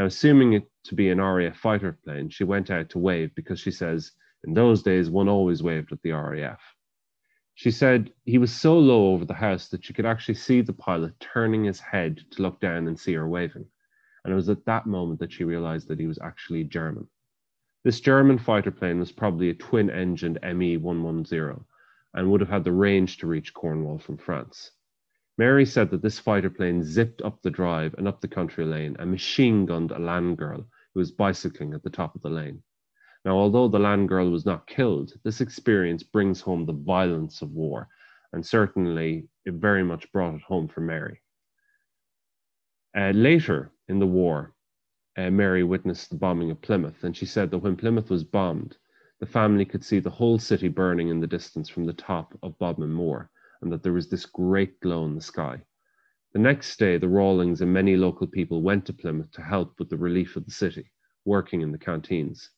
Now, 0.00 0.06
assuming 0.06 0.54
it 0.54 0.66
to 0.84 0.94
be 0.94 1.10
an 1.10 1.20
RAF 1.20 1.58
fighter 1.58 1.92
plane, 1.92 2.30
she 2.30 2.42
went 2.42 2.70
out 2.70 2.88
to 2.88 2.98
wave 2.98 3.34
because 3.34 3.60
she 3.60 3.70
says, 3.70 4.12
in 4.44 4.54
those 4.54 4.82
days, 4.82 5.10
one 5.10 5.28
always 5.28 5.62
waved 5.62 5.92
at 5.92 6.00
the 6.00 6.12
RAF. 6.12 6.58
She 7.52 7.70
said 7.70 8.10
he 8.24 8.38
was 8.38 8.50
so 8.50 8.78
low 8.78 9.12
over 9.12 9.26
the 9.26 9.34
house 9.34 9.68
that 9.68 9.84
she 9.84 9.92
could 9.92 10.06
actually 10.06 10.36
see 10.36 10.62
the 10.62 10.72
pilot 10.72 11.20
turning 11.20 11.64
his 11.64 11.80
head 11.80 12.24
to 12.30 12.40
look 12.40 12.60
down 12.60 12.88
and 12.88 12.98
see 12.98 13.12
her 13.12 13.28
waving. 13.28 13.66
And 14.24 14.32
it 14.32 14.36
was 14.36 14.48
at 14.48 14.64
that 14.64 14.86
moment 14.86 15.20
that 15.20 15.34
she 15.34 15.44
realized 15.44 15.88
that 15.88 16.00
he 16.00 16.06
was 16.06 16.18
actually 16.22 16.64
German. 16.64 17.06
This 17.84 18.00
German 18.00 18.38
fighter 18.38 18.70
plane 18.70 19.00
was 19.00 19.12
probably 19.12 19.50
a 19.50 19.54
twin 19.54 19.90
engined 19.90 20.38
ME 20.42 20.78
110 20.78 21.62
and 22.14 22.30
would 22.30 22.40
have 22.40 22.48
had 22.48 22.64
the 22.64 22.72
range 22.72 23.18
to 23.18 23.26
reach 23.26 23.52
Cornwall 23.52 23.98
from 23.98 24.16
France. 24.16 24.70
Mary 25.40 25.64
said 25.64 25.88
that 25.88 26.02
this 26.02 26.18
fighter 26.18 26.50
plane 26.50 26.82
zipped 26.82 27.22
up 27.22 27.40
the 27.40 27.50
drive 27.50 27.94
and 27.94 28.06
up 28.06 28.20
the 28.20 28.28
country 28.28 28.62
lane 28.62 28.94
and 28.98 29.10
machine 29.10 29.64
gunned 29.64 29.90
a 29.90 29.98
land 29.98 30.36
girl 30.36 30.58
who 30.92 31.00
was 31.00 31.10
bicycling 31.10 31.72
at 31.72 31.82
the 31.82 31.88
top 31.88 32.14
of 32.14 32.20
the 32.20 32.28
lane. 32.28 32.62
Now, 33.24 33.38
although 33.38 33.66
the 33.66 33.78
land 33.78 34.10
girl 34.10 34.28
was 34.28 34.44
not 34.44 34.66
killed, 34.66 35.14
this 35.24 35.40
experience 35.40 36.02
brings 36.02 36.42
home 36.42 36.66
the 36.66 36.74
violence 36.74 37.40
of 37.40 37.52
war, 37.52 37.88
and 38.34 38.44
certainly 38.44 39.30
it 39.46 39.54
very 39.54 39.82
much 39.82 40.12
brought 40.12 40.34
it 40.34 40.42
home 40.42 40.68
for 40.68 40.82
Mary. 40.82 41.22
Uh, 42.94 43.12
later 43.12 43.72
in 43.88 43.98
the 43.98 44.06
war, 44.06 44.52
uh, 45.16 45.30
Mary 45.30 45.64
witnessed 45.64 46.10
the 46.10 46.18
bombing 46.18 46.50
of 46.50 46.60
Plymouth, 46.60 47.02
and 47.02 47.16
she 47.16 47.24
said 47.24 47.50
that 47.50 47.60
when 47.60 47.76
Plymouth 47.76 48.10
was 48.10 48.24
bombed, 48.24 48.76
the 49.20 49.24
family 49.24 49.64
could 49.64 49.86
see 49.86 50.00
the 50.00 50.10
whole 50.10 50.38
city 50.38 50.68
burning 50.68 51.08
in 51.08 51.18
the 51.18 51.26
distance 51.26 51.70
from 51.70 51.86
the 51.86 51.94
top 51.94 52.38
of 52.42 52.58
Bodmin 52.58 52.92
Moor 52.92 53.30
and 53.62 53.72
that 53.72 53.82
there 53.82 53.92
was 53.92 54.08
this 54.08 54.26
great 54.26 54.80
glow 54.80 55.04
in 55.04 55.14
the 55.14 55.20
sky. 55.20 55.60
The 56.32 56.38
next 56.38 56.78
day, 56.78 56.96
the 56.96 57.08
Rawlings 57.08 57.60
and 57.60 57.72
many 57.72 57.96
local 57.96 58.26
people 58.26 58.62
went 58.62 58.86
to 58.86 58.92
Plymouth 58.92 59.32
to 59.32 59.42
help 59.42 59.78
with 59.78 59.90
the 59.90 59.96
relief 59.96 60.36
of 60.36 60.44
the 60.44 60.52
city, 60.52 60.92
working 61.24 61.60
in 61.60 61.72
the 61.72 61.78
canteens. 61.78 62.50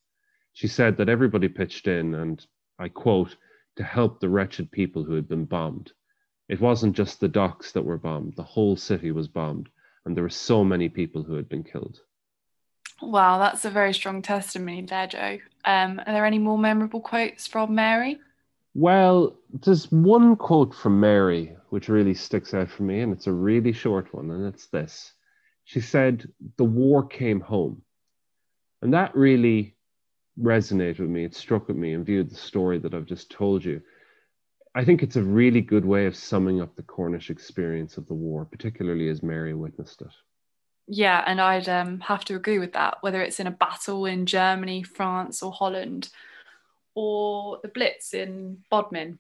She 0.53 0.69
said 0.69 0.97
that 0.99 1.09
everybody 1.09 1.49
pitched 1.49 1.87
in, 1.87 2.15
and 2.15 2.45
I 2.79 2.89
quote, 2.89 3.37
to 3.77 3.83
help 3.83 4.21
the 4.21 4.29
wretched 4.29 4.71
people 4.71 5.03
who 5.03 5.15
had 5.15 5.29
been 5.29 5.47
bombed. 5.47 5.93
It 6.49 6.61
wasn't 6.61 6.97
just 6.97 7.21
the 7.21 7.29
docks 7.29 7.73
that 7.73 7.85
were 7.85 7.97
bombed, 7.97 8.37
the 8.37 8.43
whole 8.43 8.77
city 8.77 9.11
was 9.11 9.29
bombed, 9.29 9.71
and 10.05 10.15
there 10.15 10.25
were 10.25 10.31
so 10.31 10.63
many 10.63 10.89
people 10.91 11.23
who 11.23 11.35
had 11.35 11.49
been 11.49 11.65
killed. 11.65 12.01
Wow, 13.01 13.39
that's 13.39 13.65
a 13.65 13.71
very 13.71 13.95
strong 13.95 14.21
testimony 14.21 14.83
there, 14.83 15.07
Joe. 15.07 15.39
Um, 15.65 16.01
are 16.07 16.13
there 16.13 16.27
any 16.27 16.39
more 16.39 16.59
memorable 16.59 17.01
quotes 17.01 17.47
from 17.47 17.75
Mary? 17.75 18.19
Well, 18.75 19.37
there's 19.53 19.91
one 19.93 20.37
quote 20.37 20.75
from 20.75 21.01
Mary 21.01 21.57
which 21.73 21.89
really 21.89 22.13
sticks 22.13 22.53
out 22.53 22.69
for 22.69 22.83
me, 22.83 23.01
and 23.01 23.15
it's 23.15 23.27
a 23.27 23.33
really 23.33 23.73
short 23.73 24.13
one, 24.13 24.31
and 24.31 24.47
it's 24.47 24.67
this. 24.67 25.15
She 25.65 25.81
said, 25.81 26.29
The 26.59 26.65
war 26.65 27.07
came 27.07 27.41
home. 27.41 27.83
And 28.83 28.93
that 28.93 29.17
really 29.17 29.75
resonated 30.39 31.01
with 31.01 31.09
me. 31.09 31.25
It 31.25 31.35
struck 31.35 31.69
with 31.69 31.79
me 31.79 31.95
and 31.95 32.05
viewed 32.05 32.31
the 32.31 32.37
story 32.37 32.79
that 32.81 32.93
I've 32.93 33.07
just 33.07 33.31
told 33.31 33.65
you. 33.65 33.81
I 34.75 34.85
think 34.85 35.03
it's 35.03 35.17
a 35.17 35.23
really 35.23 35.63
good 35.63 35.87
way 35.87 36.05
of 36.05 36.15
summing 36.15 36.61
up 36.61 36.77
the 36.77 36.83
Cornish 36.83 37.31
experience 37.31 37.97
of 37.97 38.07
the 38.07 38.15
war, 38.15 38.45
particularly 38.45 39.09
as 39.09 39.23
Mary 39.23 39.55
witnessed 39.55 40.03
it. 40.03 40.13
Yeah, 40.89 41.25
and 41.27 41.41
I'd 41.41 41.71
um, 41.71 42.01
have 42.01 42.25
to 42.27 42.37
agree 42.37 42.59
with 42.59 42.75
that, 42.75 42.99
whether 43.01 43.23
it's 43.23 43.41
in 43.41 43.47
a 43.47 43.51
battle 43.51 44.05
in 44.05 44.27
Germany, 44.27 44.83
France, 44.83 45.43
or 45.43 45.53
Holland 45.53 46.11
or 46.95 47.59
the 47.63 47.69
Blitz 47.69 48.15
in 48.15 48.59
Bodmin. 48.71 49.19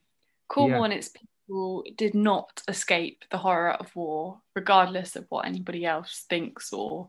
Cornwall 0.49 0.81
yeah. 0.81 0.85
and 0.85 0.95
its 0.95 1.09
people 1.09 1.85
did 1.97 2.15
not 2.15 2.63
escape 2.69 3.25
the 3.31 3.39
horror 3.39 3.73
of 3.73 3.95
war, 3.97 4.41
regardless 4.55 5.17
of 5.17 5.27
what 5.29 5.47
anybody 5.47 5.85
else 5.85 6.25
thinks 6.29 6.73
or 6.73 7.09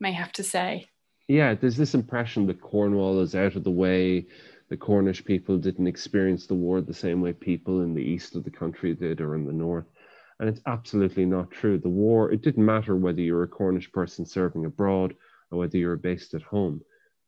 may 0.00 0.12
have 0.12 0.32
to 0.32 0.42
say. 0.42 0.88
Yeah, 1.28 1.54
there's 1.54 1.76
this 1.76 1.94
impression 1.94 2.46
that 2.46 2.60
Cornwall 2.60 3.20
is 3.20 3.34
out 3.34 3.56
of 3.56 3.64
the 3.64 3.70
way. 3.70 4.26
The 4.68 4.76
Cornish 4.76 5.24
people 5.24 5.56
didn't 5.56 5.86
experience 5.86 6.46
the 6.46 6.54
war 6.54 6.80
the 6.80 6.94
same 6.94 7.20
way 7.20 7.32
people 7.32 7.82
in 7.82 7.94
the 7.94 8.02
east 8.02 8.36
of 8.36 8.44
the 8.44 8.50
country 8.50 8.94
did 8.94 9.20
or 9.20 9.34
in 9.34 9.46
the 9.46 9.52
north. 9.52 9.86
And 10.40 10.48
it's 10.48 10.60
absolutely 10.66 11.24
not 11.24 11.50
true. 11.50 11.78
The 11.78 11.88
war, 11.88 12.32
it 12.32 12.42
didn't 12.42 12.64
matter 12.64 12.96
whether 12.96 13.20
you 13.20 13.34
were 13.34 13.44
a 13.44 13.48
Cornish 13.48 13.90
person 13.92 14.26
serving 14.26 14.64
abroad 14.64 15.14
or 15.50 15.58
whether 15.58 15.78
you 15.78 15.86
were 15.86 15.96
based 15.96 16.34
at 16.34 16.42
home. 16.42 16.82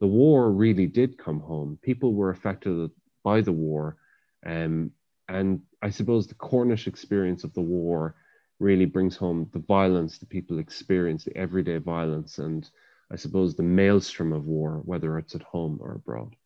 The 0.04 0.08
war 0.08 0.50
really 0.50 0.86
did 0.86 1.16
come 1.16 1.40
home. 1.40 1.78
People 1.80 2.12
were 2.12 2.28
affected 2.28 2.90
by 3.22 3.40
the 3.40 3.52
war. 3.52 3.96
Um, 4.44 4.90
and 5.30 5.62
I 5.80 5.88
suppose 5.88 6.26
the 6.26 6.34
Cornish 6.34 6.86
experience 6.86 7.42
of 7.42 7.54
the 7.54 7.62
war 7.62 8.14
really 8.58 8.84
brings 8.84 9.16
home 9.16 9.48
the 9.54 9.60
violence 9.60 10.18
that 10.18 10.28
people 10.28 10.58
experience, 10.58 11.24
the 11.24 11.34
everyday 11.34 11.78
violence, 11.78 12.36
and 12.36 12.68
I 13.10 13.16
suppose 13.16 13.54
the 13.54 13.62
maelstrom 13.62 14.34
of 14.34 14.44
war, 14.44 14.82
whether 14.84 15.16
it's 15.16 15.34
at 15.34 15.40
home 15.40 15.78
or 15.80 15.92
abroad. 15.92 16.36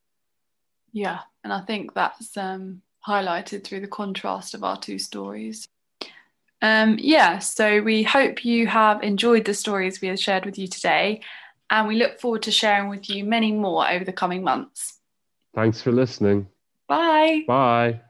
Yeah, 0.93 1.19
and 1.43 1.53
I 1.53 1.63
think 1.63 1.95
that's 1.95 2.37
um, 2.37 2.83
highlighted 3.05 3.65
through 3.65 3.81
the 3.81 3.89
contrast 3.89 4.55
of 4.55 4.63
our 4.63 4.79
two 4.79 5.01
stories. 5.01 5.67
Um, 6.63 6.97
yeah, 7.01 7.41
so 7.41 7.83
we 7.83 8.05
hope 8.05 8.45
you 8.45 8.69
have 8.69 9.03
enjoyed 9.03 9.47
the 9.47 9.55
stories 9.55 10.01
we 10.01 10.07
have 10.07 10.21
shared 10.21 10.47
with 10.47 10.59
you 10.59 10.69
today, 10.69 11.23
and 11.71 11.89
we 11.89 11.97
look 11.97 12.21
forward 12.21 12.43
to 12.43 12.51
sharing 12.51 12.89
with 12.89 13.09
you 13.09 13.25
many 13.25 13.53
more 13.53 13.89
over 13.89 14.05
the 14.05 14.13
coming 14.13 14.43
months. 14.43 15.01
Thanks 15.55 15.83
for 15.83 15.93
listening. 15.93 16.47
Bye. 16.89 17.45
Bye. 17.47 18.01